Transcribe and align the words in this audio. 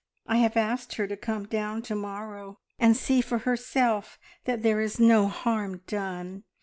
I 0.25 0.37
have 0.37 0.57
asked 0.57 0.95
her 0.95 1.05
to 1.05 1.15
come 1.15 1.45
down 1.45 1.83
to 1.83 1.93
morrow 1.93 2.57
and 2.79 2.97
see 2.97 3.21
for 3.21 3.37
herself 3.37 4.17
that 4.45 4.63
there 4.63 4.81
is 4.81 4.99
no 4.99 5.27
harm 5.27 5.83
done. 5.85 6.43